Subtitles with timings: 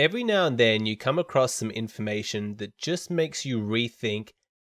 [0.00, 4.30] every now and then you come across some information that just makes you rethink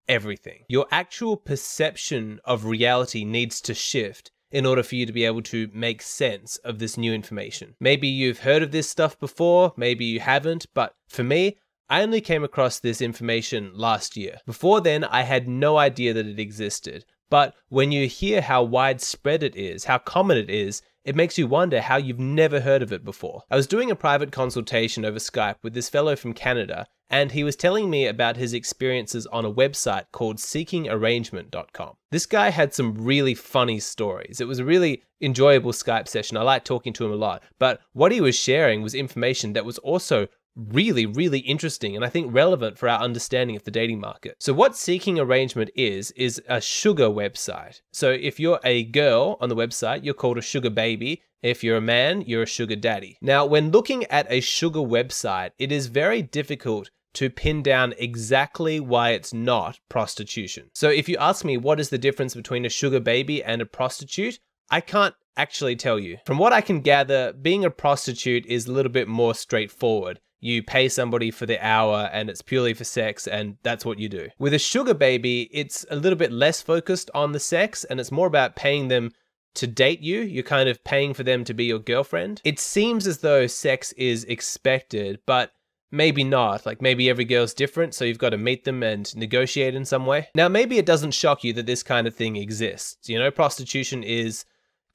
[0.06, 0.66] everything.
[0.68, 5.42] Your actual perception of reality needs to shift in order for you to be able
[5.42, 7.74] to make sense of this new information.
[7.80, 11.57] Maybe you've heard of this stuff before, maybe you haven't, but for me,
[11.89, 14.39] I only came across this information last year.
[14.45, 17.05] Before then, I had no idea that it existed.
[17.29, 21.47] But when you hear how widespread it is, how common it is, it makes you
[21.47, 23.43] wonder how you've never heard of it before.
[23.51, 27.43] I was doing a private consultation over Skype with this fellow from Canada, and he
[27.43, 31.93] was telling me about his experiences on a website called seekingarrangement.com.
[32.12, 34.40] This guy had some really funny stories.
[34.40, 36.38] It was a really enjoyable Skype session.
[36.38, 39.66] I liked talking to him a lot, but what he was sharing was information that
[39.66, 44.00] was also really, really interesting and I think relevant for our understanding of the dating
[44.00, 44.36] market.
[44.40, 47.82] So, what Seeking Arrangement is, is a sugar website.
[47.92, 51.24] So, if you're a girl on the website, you're called a sugar baby.
[51.42, 53.18] If you're a man, you're a sugar daddy.
[53.22, 58.80] Now, when looking at a sugar website, it is very difficult to pin down exactly
[58.80, 60.70] why it's not prostitution.
[60.73, 63.66] So, if you ask me what is the difference between a sugar baby and a
[63.66, 66.17] prostitute, I can't actually tell you.
[66.26, 70.61] From what I can gather, being a prostitute is a little bit more straightforward you
[70.61, 74.27] pay somebody for the hour and it's purely for sex and that's what you do.
[74.38, 78.11] With a sugar baby, it's a little bit less focused on the sex and it's
[78.11, 79.11] more about paying them
[79.55, 80.19] to date you.
[80.19, 82.41] You're kind of paying for them to be your girlfriend.
[82.44, 85.52] It seems as though sex is expected, but
[85.91, 86.66] maybe not.
[86.66, 90.05] Like maybe every girl's different, so you've got to meet them and negotiate in some
[90.05, 90.27] way.
[90.36, 93.08] Now, maybe it doesn't shock you that this kind of thing exists.
[93.08, 94.44] You know, prostitution is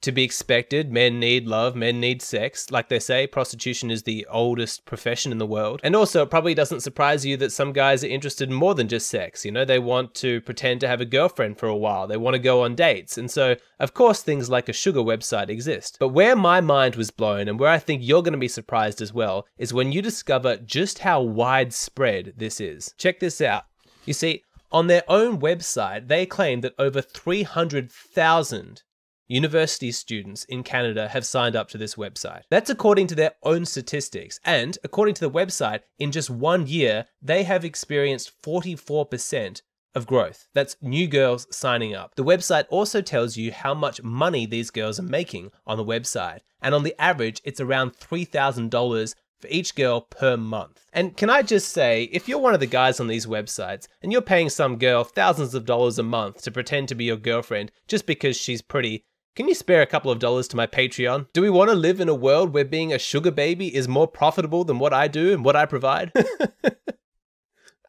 [0.01, 0.91] to be expected.
[0.91, 2.71] Men need love, men need sex.
[2.71, 5.81] Like they say, prostitution is the oldest profession in the world.
[5.83, 8.87] And also, it probably doesn't surprise you that some guys are interested in more than
[8.87, 9.45] just sex.
[9.45, 12.35] You know, they want to pretend to have a girlfriend for a while, they want
[12.35, 13.17] to go on dates.
[13.17, 15.97] And so, of course, things like a sugar website exist.
[15.99, 19.01] But where my mind was blown, and where I think you're going to be surprised
[19.01, 22.93] as well, is when you discover just how widespread this is.
[22.97, 23.63] Check this out.
[24.05, 28.83] You see, on their own website, they claim that over 300,000
[29.29, 32.41] university students in Canada have signed up to this website.
[32.49, 34.39] That's according to their own statistics.
[34.43, 39.61] And according to the website, in just one year, they have experienced 44%
[39.95, 40.47] of growth.
[40.53, 42.15] That's new girls signing up.
[42.15, 46.39] The website also tells you how much money these girls are making on the website.
[46.61, 50.85] And on the average, it's around $3,000 for each girl per month.
[50.91, 54.11] And can I just say, if you're one of the guys on these websites and
[54.11, 57.71] you're paying some girl thousands of dollars a month to pretend to be your girlfriend
[57.87, 59.05] just because she's pretty,
[59.39, 61.27] can you spare a couple of dollars to my Patreon?
[61.31, 64.05] Do we want to live in a world where being a sugar baby is more
[64.05, 66.11] profitable than what I do and what I provide?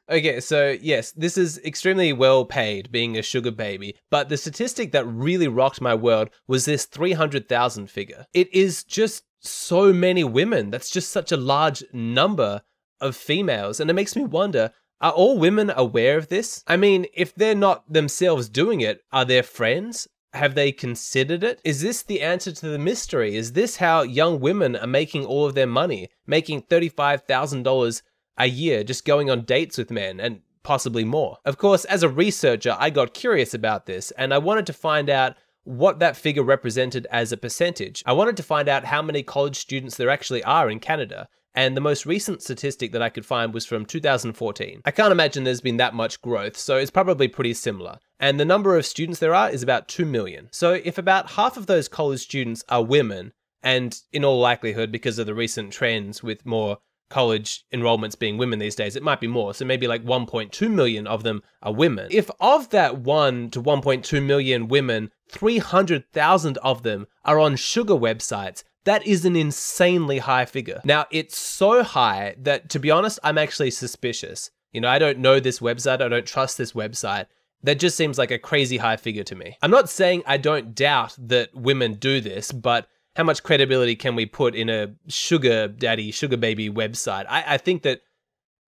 [0.09, 4.93] okay, so yes, this is extremely well paid being a sugar baby, but the statistic
[4.93, 8.25] that really rocked my world was this 300,000 figure.
[8.33, 10.69] It is just so many women.
[10.69, 12.61] That's just such a large number
[13.01, 13.81] of females.
[13.81, 14.71] And it makes me wonder
[15.01, 16.63] are all women aware of this?
[16.67, 20.07] I mean, if they're not themselves doing it, are their friends?
[20.33, 21.59] Have they considered it?
[21.63, 23.35] Is this the answer to the mystery?
[23.35, 26.09] Is this how young women are making all of their money?
[26.25, 28.01] Making $35,000
[28.37, 31.37] a year just going on dates with men and possibly more.
[31.43, 35.09] Of course, as a researcher, I got curious about this and I wanted to find
[35.09, 38.01] out what that figure represented as a percentage.
[38.05, 41.75] I wanted to find out how many college students there actually are in Canada and
[41.75, 44.81] the most recent statistic that I could find was from 2014.
[44.85, 47.97] I can't imagine there's been that much growth, so it's probably pretty similar.
[48.21, 50.47] And the number of students there are is about 2 million.
[50.51, 53.33] So if about half of those college students are women,
[53.63, 56.77] and in all likelihood, because of the recent trends with more
[57.09, 59.55] college enrollments being women these days, it might be more.
[59.55, 62.07] So maybe like 1.2 million of them are women.
[62.11, 68.63] If of that 1 to 1.2 million women, 300,000 of them are on sugar websites,
[68.83, 70.81] that is an insanely high figure.
[70.83, 74.51] Now, it's so high that, to be honest, I'm actually suspicious.
[74.71, 77.25] You know, I don't know this website, I don't trust this website.
[77.63, 79.57] That just seems like a crazy high figure to me.
[79.61, 84.15] I'm not saying I don't doubt that women do this, but how much credibility can
[84.15, 87.25] we put in a sugar daddy, sugar baby website?
[87.27, 88.01] I, I think that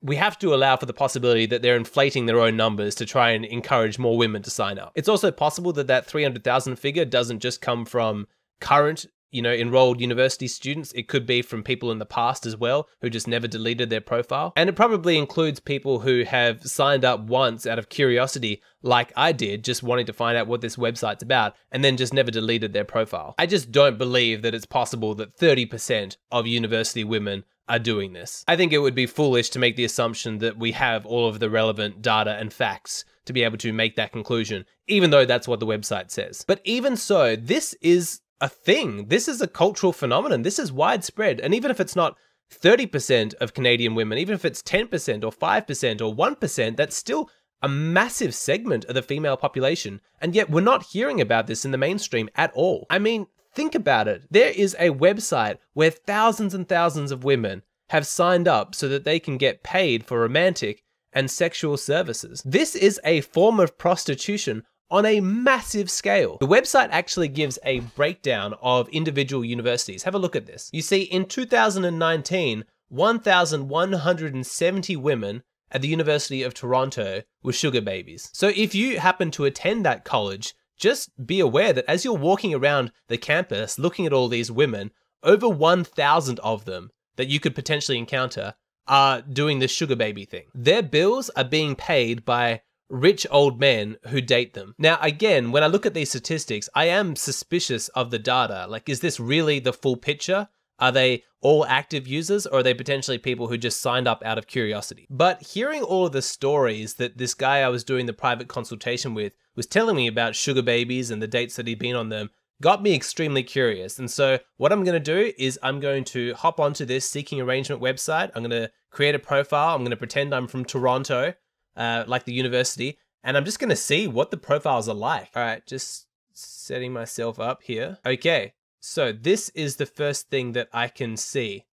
[0.02, 3.32] we have to allow for the possibility that they're inflating their own numbers to try
[3.32, 4.92] and encourage more women to sign up.
[4.96, 8.28] It's also possible that that 300,000 figure doesn't just come from
[8.60, 10.94] current you know, enrolled university students.
[10.94, 14.00] It could be from people in the past as well who just never deleted their
[14.00, 14.54] profile.
[14.56, 19.32] And it probably includes people who have signed up once out of curiosity, like I
[19.32, 22.74] did, just wanting to find out what this website's about, and then just never deleted
[22.74, 23.36] their profile.
[23.38, 28.44] I just don't believe that it's possible that 30% of university women are doing this.
[28.48, 31.40] I think it would be foolish to make the assumption that we have all of
[31.40, 35.48] the relevant data and facts to be able to make that conclusion, even though that's
[35.48, 36.44] what the website says.
[36.46, 39.08] But even so, this is a thing.
[39.08, 40.42] This is a cultural phenomenon.
[40.42, 41.40] This is widespread.
[41.40, 42.18] And even if it's not
[42.54, 47.30] 30% of Canadian women, even if it's 10% or 5% or 1%, that's still
[47.62, 50.02] a massive segment of the female population.
[50.20, 52.86] And yet we're not hearing about this in the mainstream at all.
[52.90, 54.24] I mean, think about it.
[54.30, 59.06] There is a website where thousands and thousands of women have signed up so that
[59.06, 62.42] they can get paid for romantic and sexual services.
[62.44, 64.64] This is a form of prostitution
[64.94, 66.38] on a massive scale.
[66.40, 70.04] The website actually gives a breakdown of individual universities.
[70.04, 70.70] Have a look at this.
[70.72, 75.42] You see, in 2019, 1,170 women
[75.72, 78.30] at the University of Toronto were sugar babies.
[78.34, 82.54] So if you happen to attend that college, just be aware that as you're walking
[82.54, 84.92] around the campus looking at all these women,
[85.24, 88.54] over 1,000 of them that you could potentially encounter
[88.88, 90.46] are doing the sugar baby thing.
[90.54, 92.62] Their bills are being paid by
[92.94, 94.76] rich old men who date them.
[94.78, 98.68] Now, again, when I look at these statistics, I am suspicious of the data.
[98.70, 100.48] Like, is this really the full picture?
[100.80, 104.38] Are they all active users or are they potentially people who just signed up out
[104.38, 105.08] of curiosity?
[105.10, 109.14] But hearing all of the stories that this guy I was doing the private consultation
[109.14, 112.30] with was telling me about sugar babies and the dates that he'd been on them
[112.62, 113.98] got me extremely curious.
[113.98, 117.42] And so what I'm going to do is I'm going to hop onto this seeking
[117.42, 118.32] arrangement website.
[118.36, 119.76] I'm going to create a profile.
[119.76, 121.34] I'm going to pretend I'm from Toronto,
[121.76, 125.30] uh, like the university, and I'm just to see what the profiles are like.
[125.36, 127.98] All right, just setting myself up here.
[128.06, 131.66] Okay, so this is the first thing that I can see.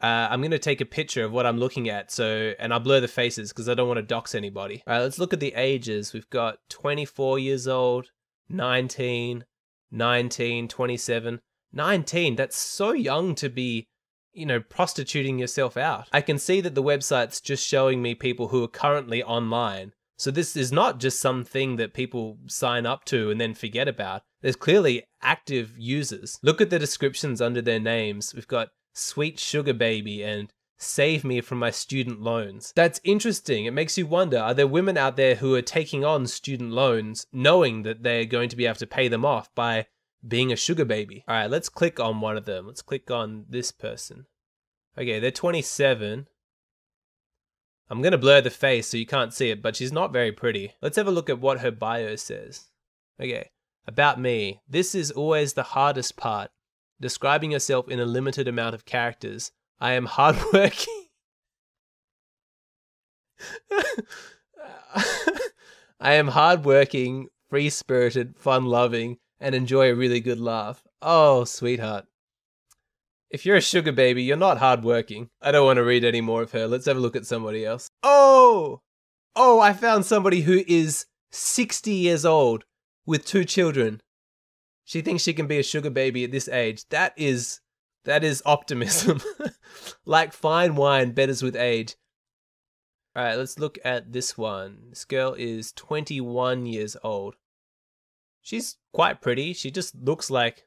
[0.00, 2.12] Uh, I'm to take a picture of what I'm looking at.
[2.12, 4.82] So, and I'll blur the faces because I don't want to dox anybody.
[4.86, 6.12] All right, let's look at the ages.
[6.12, 8.10] We've got 24 years old,
[8.48, 9.44] 19,
[9.90, 11.40] 19, 27,
[11.72, 12.36] 19.
[12.36, 13.88] That's so young to be,
[14.32, 16.08] you know, prostituting yourself out.
[16.12, 19.92] I can see that the website's just showing me people who are currently online.
[20.18, 24.22] So this is not just something that people sign up to and then forget about.
[24.42, 26.38] There's clearly active users.
[26.42, 28.34] Look at the descriptions under their names.
[28.34, 32.72] We've got Sweet Sugar Baby and save me from my student loans.
[32.74, 33.66] That's interesting.
[33.66, 37.26] It makes you wonder are there women out there who are taking on student loans
[37.32, 39.86] knowing that they're going to be able to pay them off by
[40.26, 41.24] being a sugar baby?
[41.28, 42.66] All right, let's click on one of them.
[42.66, 44.26] Let's click on this person.
[44.96, 46.26] Okay, they're 27.
[47.90, 50.32] I'm going to blur the face so you can't see it, but she's not very
[50.32, 50.74] pretty.
[50.82, 52.66] Let's have a look at what her bio says.
[53.20, 53.50] Okay,
[53.86, 54.60] about me.
[54.68, 56.50] This is always the hardest part.
[57.00, 61.06] Describing yourself in a limited amount of characters I am hardworking.
[66.00, 70.82] I am hardworking, free spirited, fun loving, and enjoy a really good laugh.
[71.02, 72.06] Oh, sweetheart.
[73.30, 75.28] If you're a sugar baby, you're not hardworking.
[75.42, 76.66] I don't want to read any more of her.
[76.66, 77.90] Let's have a look at somebody else.
[78.02, 78.80] Oh!
[79.36, 82.64] Oh, I found somebody who is 60 years old
[83.06, 84.00] with two children.
[84.84, 86.88] She thinks she can be a sugar baby at this age.
[86.88, 87.60] That is
[88.04, 89.20] that is optimism.
[90.06, 91.96] like fine wine, betters with age.
[93.14, 94.86] All right, let's look at this one.
[94.88, 97.36] This girl is 21 years old.
[98.48, 99.52] She's quite pretty.
[99.52, 100.64] She just looks like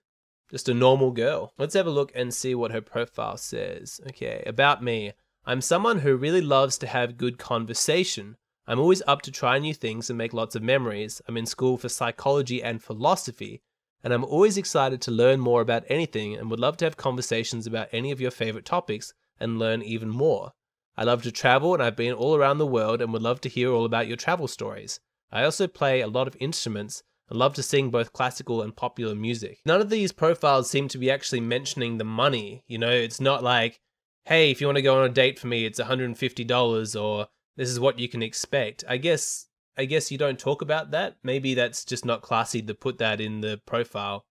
[0.52, 1.52] just a normal girl.
[1.58, 4.00] Let's have a look and see what her profile says.
[4.10, 5.14] Okay, about me.
[5.46, 8.38] I'm someone who really loves to have good conversation.
[8.68, 11.24] I'm always up to try new things and make lots of memories.
[11.28, 13.64] I'm in school for psychology and philosophy,
[14.04, 17.66] and I'm always excited to learn more about anything and would love to have conversations
[17.66, 20.52] about any of your favorite topics and learn even more.
[20.96, 23.50] I love to travel and I've been all around the world and would love to
[23.50, 25.00] hear all about your travel stories.
[25.32, 29.16] I also play a lot of instruments and love to sing both classical and popular
[29.16, 29.62] music.
[29.66, 32.66] None of these profiles seem to be actually mentioning the money.
[32.68, 33.80] You know, it's not like,
[34.26, 37.70] hey, if you want to go on a date for me, it's $150 or this
[37.70, 38.84] is what you can expect.
[38.88, 39.48] I guess
[39.78, 41.16] I guess you don't talk about that.
[41.24, 44.26] Maybe that's just not classy to put that in the profile.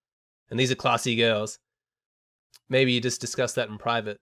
[0.50, 1.58] And these are classy girls.
[2.68, 4.18] Maybe you just discuss that in private.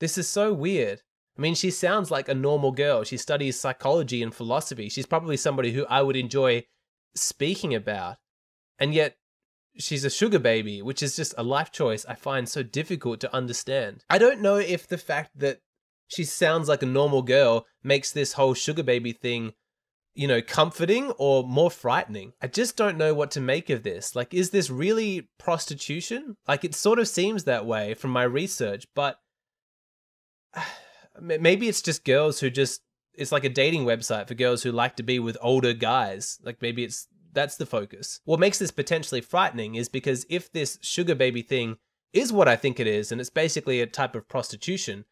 [0.00, 1.02] This is so weird.
[1.36, 3.04] I mean, she sounds like a normal girl.
[3.04, 4.88] She studies psychology and philosophy.
[4.88, 6.64] She's probably somebody who I would enjoy
[7.14, 8.16] speaking about.
[8.78, 9.16] And yet,
[9.76, 13.34] she's a sugar baby, which is just a life choice I find so difficult to
[13.34, 14.04] understand.
[14.10, 15.60] I don't know if the fact that
[16.08, 19.54] she sounds like a normal girl makes this whole sugar baby thing
[20.14, 22.32] you know, comforting or more frightening.
[22.40, 24.14] I just don't know what to make of this.
[24.14, 26.36] Like, is this really prostitution?
[26.46, 29.18] Like, it sort of seems that way from my research, but
[31.20, 32.82] maybe it's just girls who just,
[33.16, 36.38] it's like a dating website for girls who like to be with older guys.
[36.42, 38.20] Like, maybe it's, that's the focus.
[38.24, 41.76] What makes this potentially frightening is because if this sugar baby thing
[42.12, 45.04] is what I think it is, and it's basically a type of prostitution,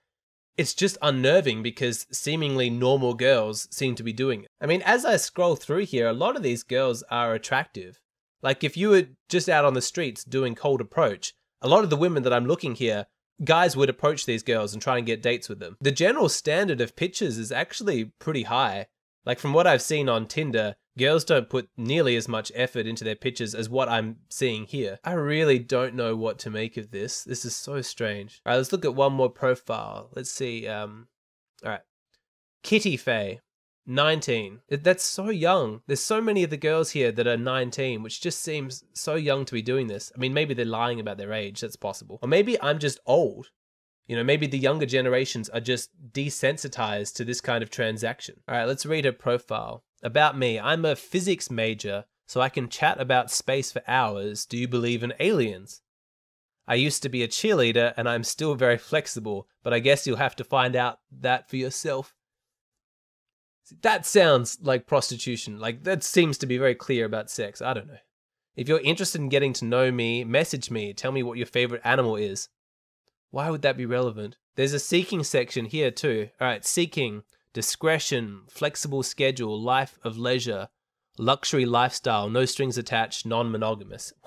[0.56, 4.48] it's just unnerving because seemingly normal girls seem to be doing it.
[4.60, 8.00] I mean, as I scroll through here, a lot of these girls are attractive.
[8.42, 11.90] Like if you were just out on the streets doing cold approach, a lot of
[11.90, 13.06] the women that I'm looking here
[13.44, 15.76] guys would approach these girls and try and get dates with them.
[15.80, 18.86] The general standard of pictures is actually pretty high.
[19.24, 23.04] Like from what I've seen on Tinder, girls don't put nearly as much effort into
[23.04, 24.98] their pictures as what I'm seeing here.
[25.04, 27.22] I really don't know what to make of this.
[27.22, 28.40] This is so strange.
[28.44, 30.10] All right, let's look at one more profile.
[30.14, 30.66] Let's see.
[30.66, 31.06] Um,
[31.64, 31.80] all right.
[32.62, 33.40] Kitty Faye.
[33.86, 34.60] 19.
[34.68, 35.82] That's so young.
[35.86, 39.44] There's so many of the girls here that are 19, which just seems so young
[39.44, 40.12] to be doing this.
[40.14, 41.60] I mean, maybe they're lying about their age.
[41.60, 42.18] That's possible.
[42.22, 43.50] Or maybe I'm just old.
[44.06, 48.36] You know, maybe the younger generations are just desensitized to this kind of transaction.
[48.48, 49.84] All right, let's read her profile.
[50.02, 54.44] About me, I'm a physics major, so I can chat about space for hours.
[54.44, 55.82] Do you believe in aliens?
[56.66, 60.16] I used to be a cheerleader and I'm still very flexible, but I guess you'll
[60.16, 62.14] have to find out that for yourself.
[63.80, 65.58] That sounds like prostitution.
[65.58, 67.62] Like, that seems to be very clear about sex.
[67.62, 67.98] I don't know.
[68.54, 70.92] If you're interested in getting to know me, message me.
[70.92, 72.48] Tell me what your favorite animal is.
[73.30, 74.36] Why would that be relevant?
[74.56, 76.28] There's a seeking section here too.
[76.38, 77.22] All right, seeking,
[77.54, 80.68] discretion, flexible schedule, life of leisure,
[81.18, 84.12] luxury lifestyle, no strings attached, non monogamous.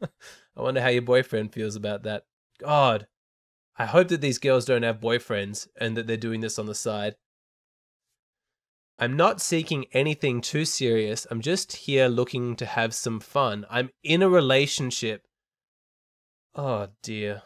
[0.00, 0.12] Well,
[0.56, 2.24] I wonder how your boyfriend feels about that.
[2.60, 3.08] God,
[3.76, 6.74] I hope that these girls don't have boyfriends and that they're doing this on the
[6.74, 7.16] side.
[8.98, 11.26] I'm not seeking anything too serious.
[11.30, 13.64] I'm just here looking to have some fun.
[13.70, 15.22] I'm in a relationship.
[16.54, 17.42] Oh dear.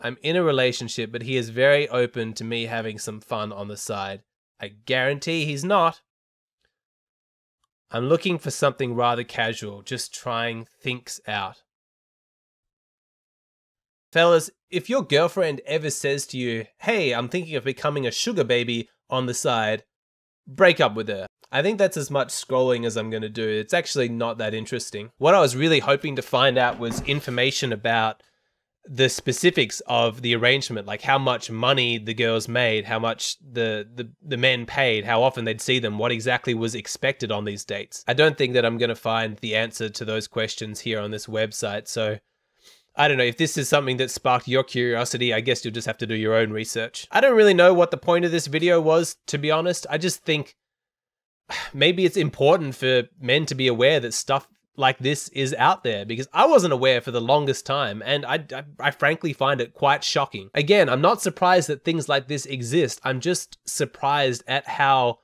[0.00, 3.68] I'm in a relationship, but he is very open to me having some fun on
[3.68, 4.22] the side.
[4.58, 6.00] I guarantee he's not.
[7.90, 11.62] I'm looking for something rather casual, just trying things out.
[14.12, 18.44] Fellas, if your girlfriend ever says to you, hey, I'm thinking of becoming a sugar
[18.44, 19.84] baby on the side,
[20.46, 21.26] break up with her.
[21.52, 23.48] I think that's as much scrolling as I'm going to do.
[23.48, 25.10] It's actually not that interesting.
[25.18, 28.22] What I was really hoping to find out was information about
[28.84, 33.86] the specifics of the arrangement, like how much money the girls made, how much the,
[33.94, 37.64] the, the men paid, how often they'd see them, what exactly was expected on these
[37.64, 38.04] dates.
[38.08, 41.10] I don't think that I'm going to find the answer to those questions here on
[41.10, 41.88] this website.
[41.88, 42.18] So
[42.96, 45.32] I don't know if this is something that sparked your curiosity.
[45.32, 47.06] I guess you'll just have to do your own research.
[47.10, 49.86] I don't really know what the point of this video was, to be honest.
[49.88, 50.56] I just think
[51.74, 56.04] maybe it's important for men to be aware that stuff like this is out there
[56.04, 59.74] because I wasn't aware for the longest time and I, I, I, frankly find it
[59.74, 60.48] quite shocking.
[60.54, 63.00] Again, I'm not surprised that things like this exist.
[63.04, 65.18] I'm just surprised at how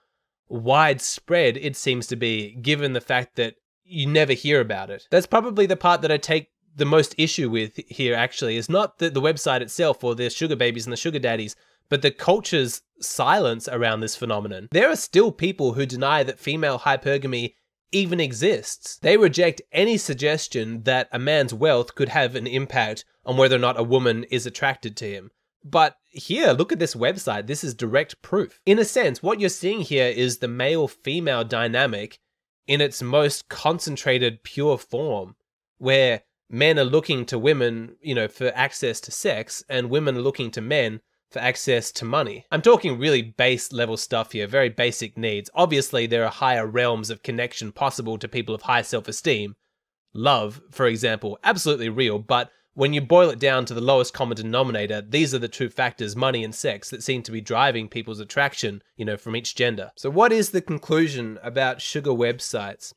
[0.48, 3.54] widespread it seems to be given the fact that
[3.84, 5.06] you never hear about it.
[5.10, 8.98] That's probably the part that I take the most issue with here actually is not
[8.98, 11.56] the, the website itself or the sugar babies and the sugar daddies,
[11.88, 14.68] but the culture's silence around this phenomenon.
[14.70, 17.54] There are still people who deny that female hypergamy
[17.92, 18.98] even exists.
[18.98, 23.60] They reject any suggestion that a man's wealth could have an impact on whether or
[23.60, 25.30] not a woman is attracted to him.
[25.64, 27.46] But here, look at this website.
[27.46, 28.60] This is direct proof.
[28.66, 32.18] In a sense, what you're seeing here is the male female dynamic
[32.66, 35.36] in its most concentrated, pure form,
[35.78, 40.22] where men are looking to women, you know, for access to sex, and women are
[40.22, 41.00] looking to men
[41.30, 42.46] for access to money.
[42.52, 45.50] I'm talking really base level stuff here, very basic needs.
[45.54, 49.56] Obviously, there are higher realms of connection possible to people of high self esteem.
[50.14, 54.36] Love, for example, absolutely real, but when you boil it down to the lowest common
[54.36, 58.20] denominator, these are the two factors, money and sex, that seem to be driving people's
[58.20, 59.92] attraction, you know, from each gender.
[59.96, 62.92] So, what is the conclusion about sugar websites?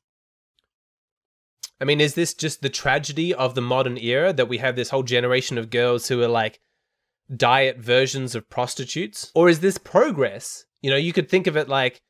[1.81, 4.89] I mean, is this just the tragedy of the modern era that we have this
[4.89, 6.59] whole generation of girls who are like
[7.33, 9.31] diet versions of prostitutes?
[9.33, 10.65] Or is this progress?
[10.81, 12.01] You know, you could think of it like,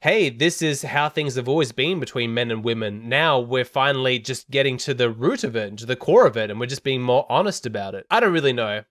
[0.00, 3.08] hey, this is how things have always been between men and women.
[3.08, 6.36] Now we're finally just getting to the root of it and to the core of
[6.36, 8.06] it, and we're just being more honest about it.
[8.10, 8.82] I don't really know.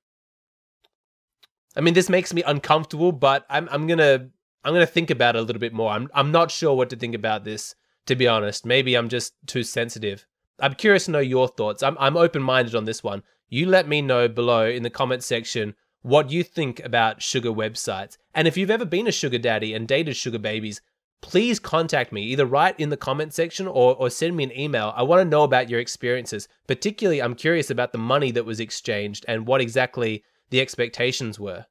[1.75, 4.29] I mean, this makes me uncomfortable, but I'm I'm gonna
[4.63, 5.91] I'm gonna think about it a little bit more.
[5.91, 8.65] I'm I'm not sure what to think about this to be honest.
[8.65, 10.25] Maybe I'm just too sensitive.
[10.59, 11.83] I'm curious to know your thoughts.
[11.83, 13.23] I'm, I'm open minded on this one.
[13.49, 18.17] You let me know below in the comment section what you think about sugar websites.
[18.33, 20.81] And if you've ever been a sugar daddy and dated sugar babies,
[21.21, 22.23] please contact me.
[22.23, 24.93] Either write in the comment section or, or send me an email.
[24.95, 26.49] I want to know about your experiences.
[26.67, 31.61] Particularly, I'm curious about the money that was exchanged and what exactly the expectations were.